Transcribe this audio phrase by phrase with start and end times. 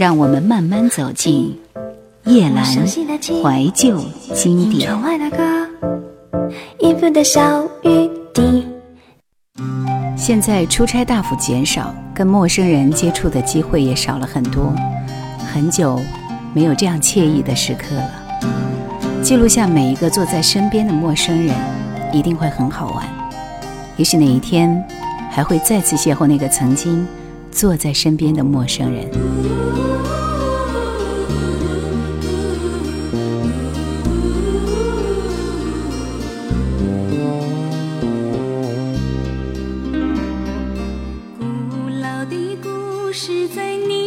[0.00, 1.54] 让我们慢慢走进
[2.24, 4.00] 夜阑怀旧
[4.32, 4.90] 经典。
[10.16, 14.74] 现在出差大幅减少，跟陌生人接触的机会也少了很多，
[15.52, 16.00] 很久
[16.54, 18.10] 没有这样惬意的时刻了。
[19.22, 21.54] 记录下每一个坐在身边的陌生人，
[22.10, 23.06] 一定会很好玩。
[23.98, 24.82] 也许哪一天，
[25.30, 27.06] 还会再次邂逅那个曾经
[27.52, 29.59] 坐在身边的陌生人。
[43.12, 43.99] 是在你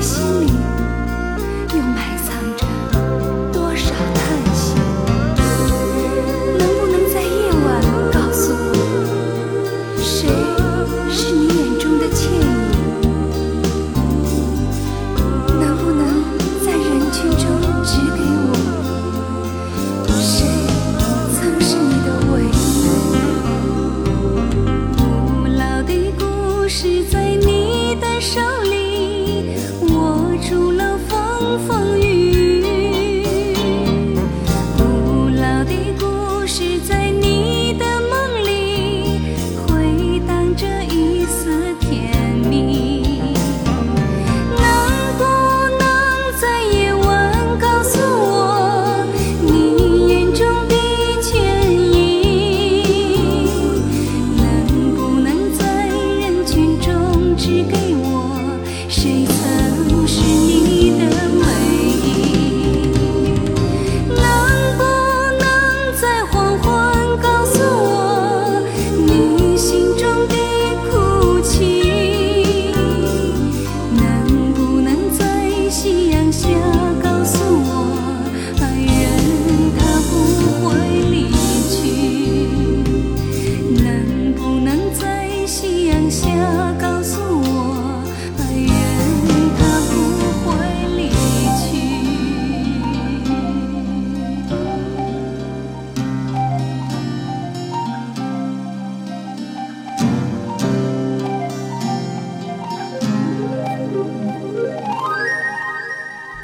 [0.00, 0.47] 心里。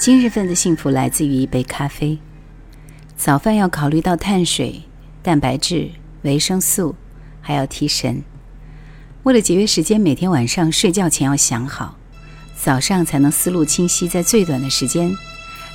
[0.04, 2.18] 今日份的幸福来自于一杯咖啡。
[3.16, 4.82] 早饭要考虑到碳水、
[5.22, 5.92] 蛋白质、
[6.24, 6.94] 维生素，
[7.40, 8.22] 还要提神。
[9.24, 11.96] 为了节约时间，每天晚上睡觉前要想好，
[12.54, 15.10] 早上才能思路清晰，在最短的时间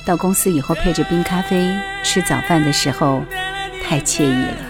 [0.06, 3.20] 到公司以后，配着冰咖啡吃早饭的时候，
[3.82, 4.69] 太惬意了。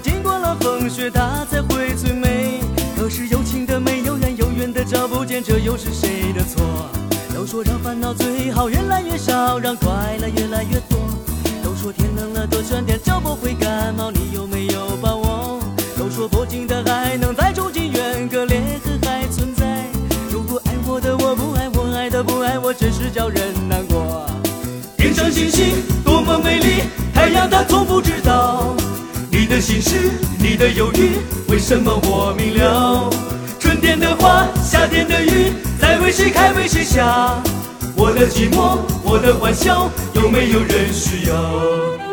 [0.00, 2.60] 经过了风雪，它才会最美。
[2.96, 6.62] 可是有情的没有缘，有缘的找不见，这又是谁的错？
[7.34, 10.98] 都说让烦恼最好越来越少，让快乐越来越多。
[11.62, 15.60] 都说天冷了多穿点就不会感冒，你有没有把握？
[15.98, 19.86] 都说不尽的爱能再住进远隔裂痕还存在。
[20.30, 24.26] 如果爱我的我不爱我，爱的不爱我，真是叫人难过。
[24.96, 26.82] 天上星星多么美丽，
[27.12, 28.74] 太阳它从不知道
[29.46, 31.18] 你的心事，你的忧郁，
[31.52, 33.10] 为什么我明了？
[33.60, 37.36] 春天的花，夏天的雨，在为谁开为谁下？
[37.94, 42.03] 我的寂寞，我的欢笑，有没有人需要？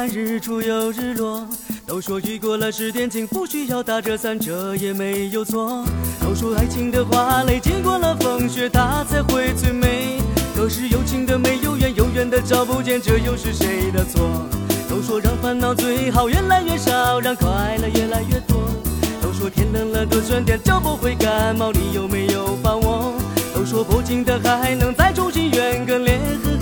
[0.00, 1.46] 看日出又日落。
[1.86, 5.84] 都说雨过了十点晴，不需要打着伞，这也没有错。
[6.22, 10.18] 都说爱情的花蕾经过了风雪，它才会最美。
[10.56, 14.26] 可是有情的没有缘，有缘的找不见，这又是谁的错？
[14.88, 18.56] 都说让烦恼最好越来越少，让快乐越来越多。
[19.20, 23.12] 都说天冷了多穿点就不会感冒，你有没有把握？
[23.54, 26.58] 都说不尽的还能再重新圆个裂痕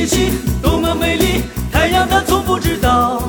[0.00, 0.32] 星星
[0.62, 3.22] 多么美丽，太阳它从不知道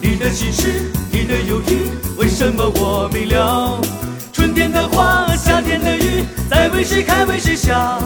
[0.00, 3.80] 你的心事，你的忧郁，为什么我明了？
[4.32, 8.00] 春天的花，夏天的雨，在为谁开为谁笑？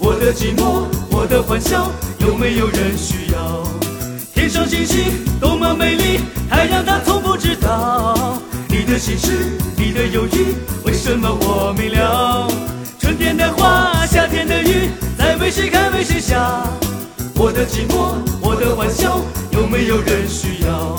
[0.00, 1.88] 我的寂寞，我的欢笑，
[2.18, 3.62] 有没有人需要？
[4.34, 5.04] 天上星星
[5.38, 6.20] 多么美丽，
[6.50, 12.50] 太阳它从不知道你的心事，你的忧郁，为什么我明了？
[12.98, 16.66] 春天的花，夏天的雨，在为谁开为谁笑？
[17.38, 20.96] 我的寂寞，我的欢笑，有没有人需要？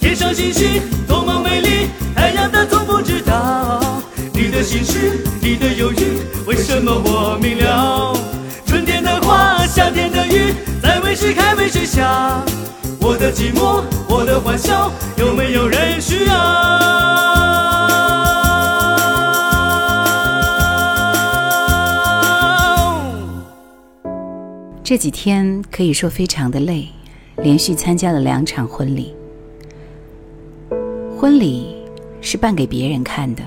[0.00, 3.78] 天上星星多么美丽，太阳它从不知道
[4.32, 8.16] 你的心事，你的忧郁，为什么我明了？
[8.64, 12.02] 春天的花，夏天的雨，在为谁开为谁笑？
[12.98, 17.17] 我的寂寞，我的欢笑，有没有人需要？
[24.88, 26.88] 这几天可以说非常的累，
[27.42, 29.12] 连续参加了两场婚礼。
[31.14, 31.76] 婚礼
[32.22, 33.42] 是办给别人看的，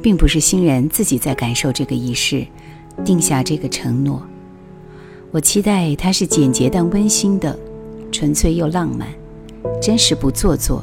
[0.00, 2.46] 并不是新人自己在感受这个仪式，
[3.04, 4.22] 定下这个承诺。
[5.32, 7.54] 我期待它是简洁但温馨的，
[8.10, 9.06] 纯粹又浪漫，
[9.82, 10.82] 真实不做作，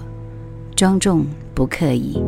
[0.76, 1.26] 庄重
[1.56, 2.22] 不刻意。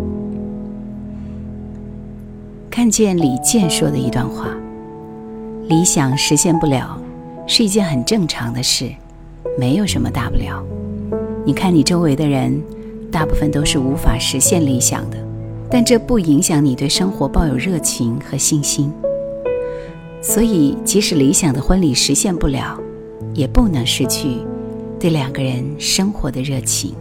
[2.71, 4.49] 看见李健说的一段话：
[5.67, 6.99] 理想实现不了，
[7.49, 8.91] 是一件很正常的事，
[9.57, 10.61] 没有什么大不了。
[11.45, 12.61] 你看你周围的人，
[13.09, 15.17] 大部分都是无法实现理想的，
[15.71, 18.91] 但这不影响你对生活抱有热情和信心。
[20.21, 22.77] 所以，即使理想的婚礼实现不了，
[23.33, 24.39] 也不能失去
[24.99, 26.94] 对两个人生活的热情。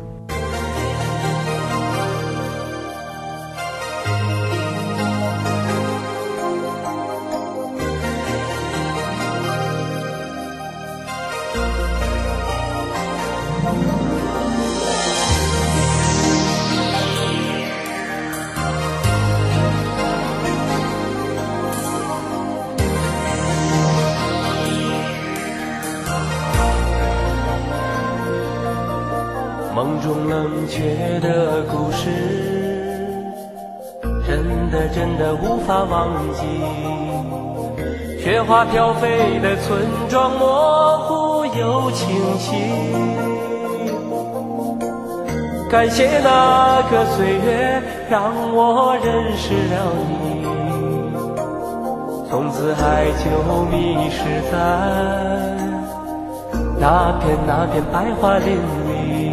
[30.68, 32.10] 却的故事，
[34.26, 36.42] 真的真的无法忘记。
[38.22, 42.08] 雪花飘飞的村庄，模糊又清
[42.38, 42.52] 晰。
[45.70, 50.44] 感谢那个岁月，让我认识了你。
[52.28, 53.24] 从此爱就
[53.70, 54.54] 迷失在
[56.78, 58.56] 那片那片白桦林
[58.88, 59.25] 里。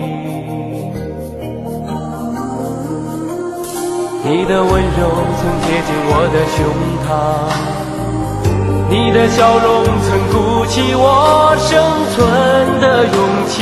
[4.25, 6.63] 你的温柔曾贴近我的胸
[7.03, 7.12] 膛，
[8.89, 11.68] 你的笑容曾鼓起我生
[12.15, 13.18] 存的勇
[13.50, 13.60] 气。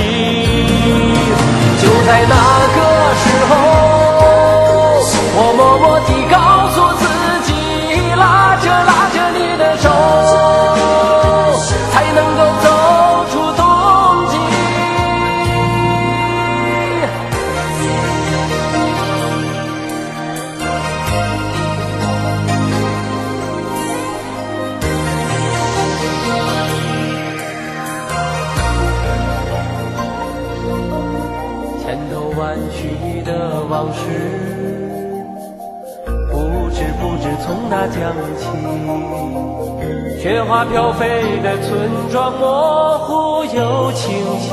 [1.81, 2.35] 就在那
[2.77, 2.79] 个
[3.17, 3.51] 时候，
[5.33, 6.37] 我默默地告
[33.93, 34.01] 事，
[36.31, 36.33] 不
[36.71, 37.95] 知不知从哪讲
[38.37, 38.41] 起。
[40.19, 44.03] 雪花飘飞的村庄，模糊又清
[44.39, 44.47] 晰。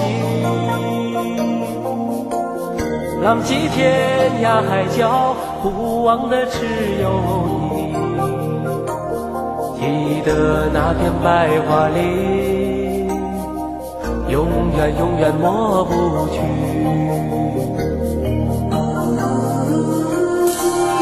[3.23, 6.57] 浪迹天涯海角，不忘的只
[7.03, 7.05] 有
[7.75, 7.93] 你。
[9.79, 9.83] 记
[10.25, 10.31] 得
[10.73, 11.27] 那片白
[11.69, 12.48] 桦林，
[14.29, 15.93] 永远永远抹不
[16.29, 16.37] 去。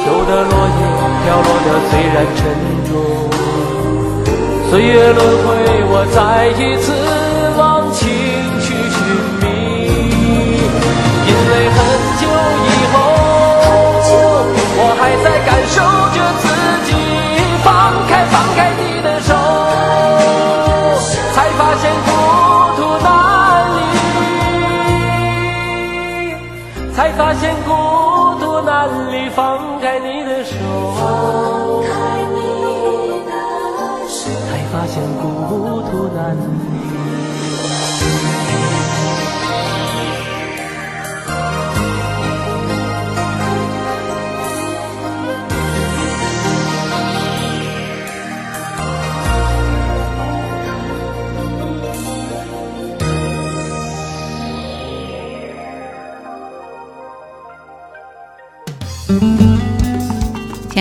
[0.05, 0.81] 秋的落叶
[1.25, 2.39] 飘落的虽然沉
[2.87, 2.91] 重，
[4.71, 5.47] 岁月轮回，
[5.89, 6.17] 我再
[6.57, 6.87] 一次
[7.59, 7.61] 忘
[7.93, 8.07] 情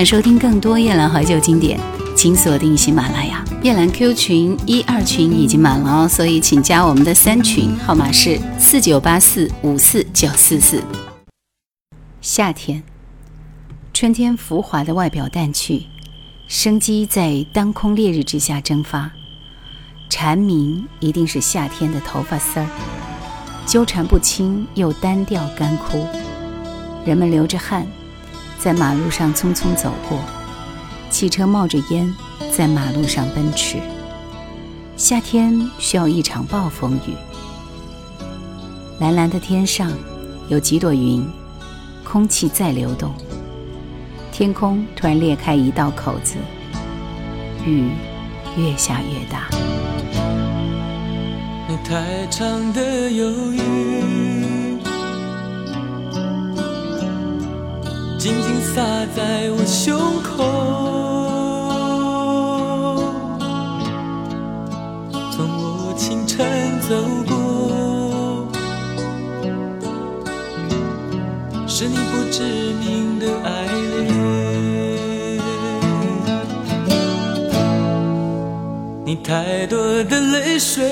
[0.05, 1.79] 收听更多夜兰怀旧经典，
[2.15, 3.43] 请锁定喜马拉雅。
[3.63, 10.83] 夜兰 Q 群一二群已经满了哦，所以请加我们的三群，号码是四九八四五四九四四。
[12.21, 12.83] 夏天，
[13.95, 15.87] 春天浮华的外表淡去，
[16.47, 19.11] 生机在当空烈日之下蒸发。
[20.07, 22.67] 蝉鸣一定是夏天的头发丝儿，
[23.65, 26.05] 纠缠不清又单调干枯。
[27.03, 27.87] 人们流着汗。
[28.59, 30.19] 在马路上匆匆走过，
[31.09, 32.13] 汽车冒着烟
[32.51, 33.77] 在马路上奔驰。
[34.97, 37.13] 夏天需要一场暴风雨。
[38.99, 39.91] 蓝蓝的天上
[40.47, 41.27] 有几朵云，
[42.03, 43.13] 空气在流动，
[44.31, 46.35] 天空突然裂开一道口子，
[47.65, 47.89] 雨
[48.57, 49.49] 越下越大。
[51.67, 54.34] 那太长的忧郁。
[58.25, 58.81] 静静洒
[59.15, 60.43] 在我胸口，
[65.31, 66.43] 从我清晨
[66.89, 66.95] 走
[67.27, 68.47] 过，
[71.67, 72.41] 是你不知
[72.81, 73.47] 名的爱
[74.01, 74.09] 恋，
[79.05, 80.91] 你太多的泪水，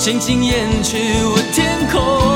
[0.00, 2.35] 轻轻掩去我天空。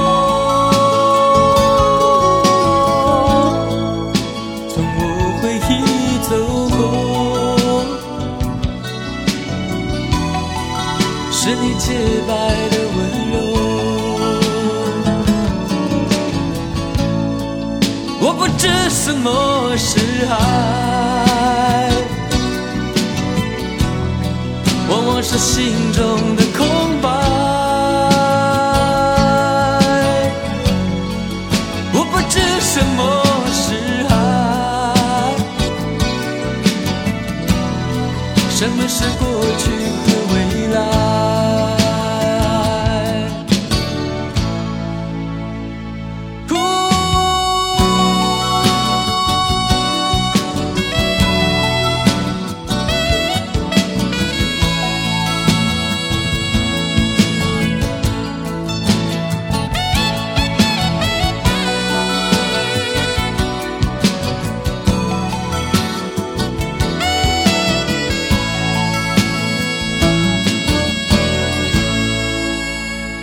[19.12, 19.98] 什么是
[20.30, 21.90] 爱，
[24.88, 26.44] 往往是心中的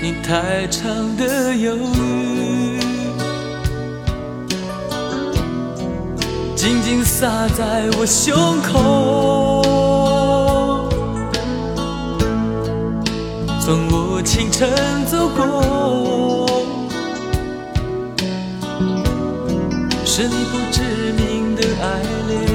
[0.09, 2.79] 你太长的忧郁，
[6.55, 9.61] 静静洒在我胸口，
[13.59, 14.69] 从我清晨
[15.07, 16.47] 走过，
[20.05, 20.79] 是你不知
[21.17, 21.99] 名的爱
[22.29, 22.46] 恋。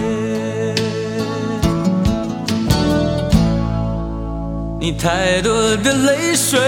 [4.83, 6.59] 你太多的泪水，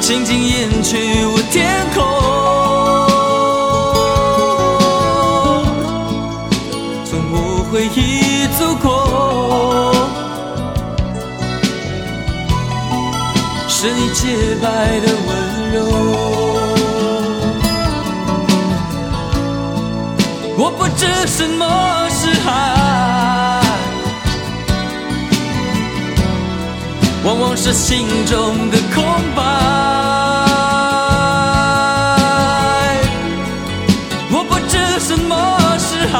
[0.00, 0.96] 轻轻掩去
[1.26, 2.02] 我天空。
[7.04, 7.36] 从我
[7.70, 8.88] 回忆走过，
[13.68, 14.64] 是你洁白
[15.00, 15.30] 的温
[15.74, 15.76] 柔。
[20.56, 22.03] 我不知什么
[27.56, 29.42] 是心中的空白。
[34.30, 35.32] 我不知什么
[35.78, 36.16] 是爱，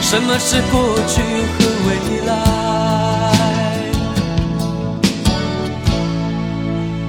[0.00, 1.20] 什么是过去
[1.52, 1.88] 和未
[2.24, 2.30] 来。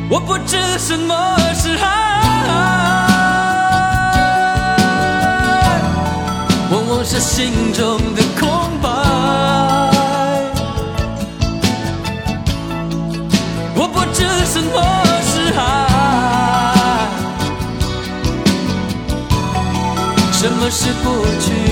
[0.10, 1.86] 我不知什么是爱，
[6.72, 8.21] 往往是心中的
[20.72, 21.71] 是过去。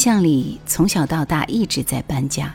[0.00, 2.50] 象里，从小到大一直在搬家。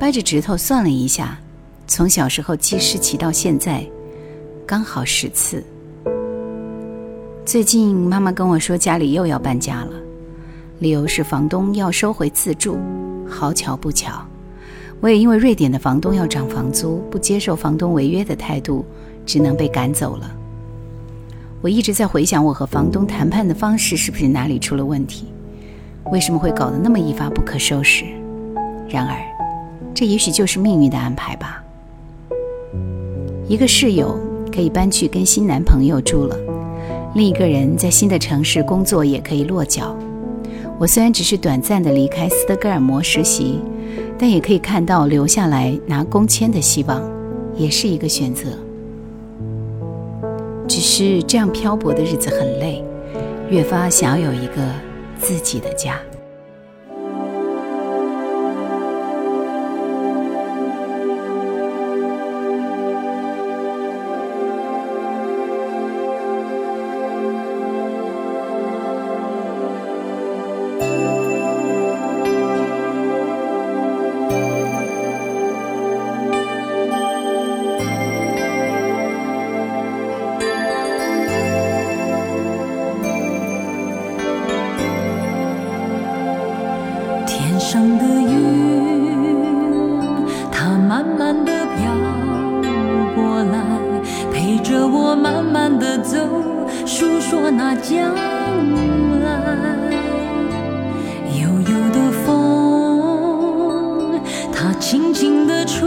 [0.00, 1.38] 掰着指头算了一下，
[1.86, 3.86] 从小时候记事起到现在，
[4.66, 5.62] 刚好十次。
[7.44, 9.90] 最近妈妈跟我说，家里又要搬家了，
[10.78, 12.78] 理由是房东要收回自住。
[13.28, 14.26] 好巧不巧，
[15.02, 18.82] 我也因为瑞典的房东要涨房租，不接受房东违约的态度，
[19.26, 20.34] 只能被赶走了。
[21.60, 25.26] 我一直在回想，我和房东谈判的方式是不是哪里出了问题？
[26.12, 28.04] 为什么会搞得那么一发不可收拾？
[28.88, 29.16] 然而，
[29.94, 31.62] 这也许就是命运的安排吧。
[33.48, 34.18] 一个室友
[34.52, 36.36] 可以搬去跟新男朋友住了，
[37.14, 39.96] 另一个人在新的城市工作也可以落脚。
[40.78, 43.60] 我虽然只是短暂的离开斯德哥尔摩实习，
[44.18, 47.02] 但也可以看到留下来拿工签的希望，
[47.56, 48.50] 也是一个选择。
[50.68, 52.84] 只是这样漂泊的日子很累，
[53.50, 54.62] 越发想要有一个。
[55.20, 56.00] 自己的家。
[97.84, 98.14] 将
[99.20, 99.28] 来
[101.38, 104.18] 悠悠的风
[104.50, 105.86] 它轻轻地吹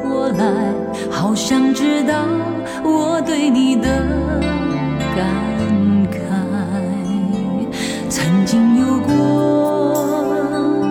[0.00, 0.72] 过来
[1.10, 2.24] 好想知道
[2.84, 3.88] 我对你的
[5.16, 5.26] 感
[6.08, 6.20] 慨。
[8.08, 10.86] 曾经有过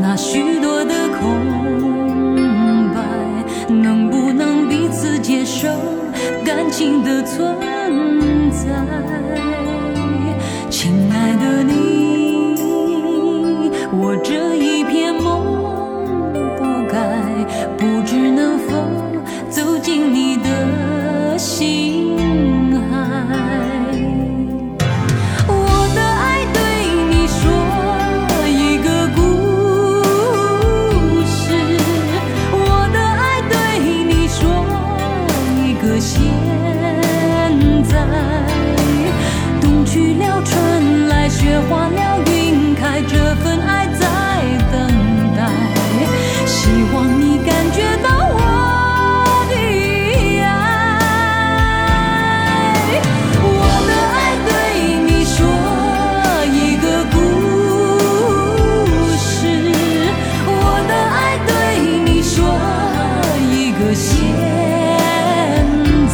[0.00, 3.02] 那许多的空白
[3.68, 5.66] 能不能彼此接受
[6.44, 7.58] 感情的存
[8.50, 9.13] 在？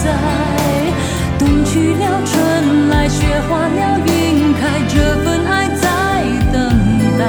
[0.03, 0.07] 在
[1.39, 3.27] 冬去了春来，雪。
[3.49, 5.85] 化了云开，这份爱在
[6.53, 6.57] 等
[7.19, 7.23] 待。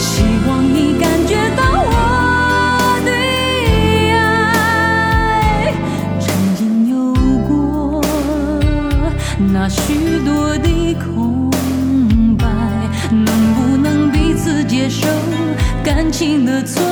[0.00, 1.90] 希望你感觉到我
[3.04, 3.10] 的
[4.16, 5.72] 爱，
[6.18, 7.14] 曾经有
[7.46, 8.02] 过
[9.52, 11.48] 那许多的空
[12.36, 12.44] 白，
[13.12, 15.06] 能不能彼此接受
[15.84, 16.84] 感情的存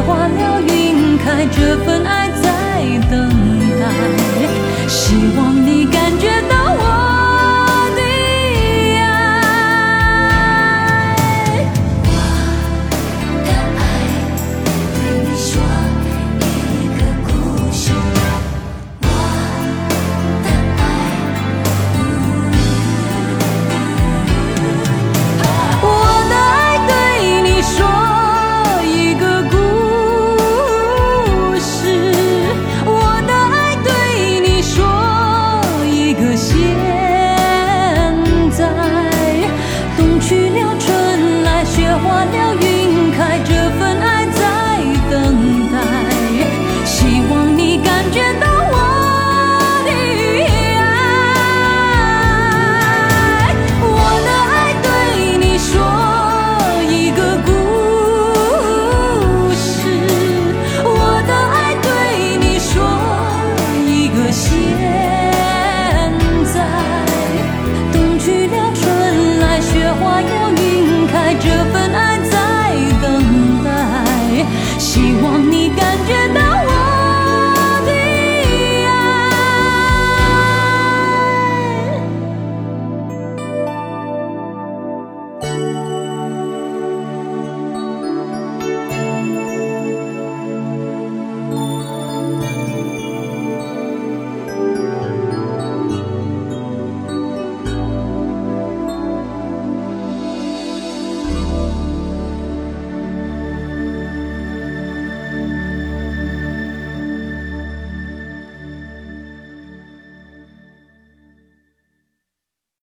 [0.00, 0.06] 在。
[0.06, 2.29] 冬去了，春来，雪化了，云开，这份爱。